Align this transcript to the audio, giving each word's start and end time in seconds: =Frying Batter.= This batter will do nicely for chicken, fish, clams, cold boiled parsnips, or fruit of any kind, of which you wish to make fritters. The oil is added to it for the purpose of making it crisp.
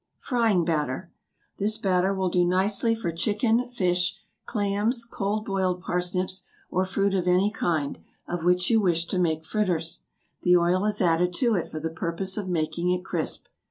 =Frying 0.17 0.65
Batter.= 0.65 1.11
This 1.59 1.77
batter 1.77 2.11
will 2.11 2.29
do 2.31 2.43
nicely 2.43 2.95
for 2.95 3.11
chicken, 3.11 3.69
fish, 3.69 4.17
clams, 4.47 5.05
cold 5.05 5.45
boiled 5.45 5.83
parsnips, 5.83 6.43
or 6.71 6.85
fruit 6.85 7.13
of 7.13 7.27
any 7.27 7.51
kind, 7.51 7.99
of 8.27 8.43
which 8.43 8.71
you 8.71 8.81
wish 8.81 9.05
to 9.05 9.19
make 9.19 9.45
fritters. 9.45 9.99
The 10.41 10.57
oil 10.57 10.85
is 10.85 11.01
added 11.03 11.35
to 11.35 11.53
it 11.53 11.69
for 11.69 11.79
the 11.79 11.91
purpose 11.91 12.35
of 12.35 12.49
making 12.49 12.89
it 12.89 13.05
crisp. 13.05 13.45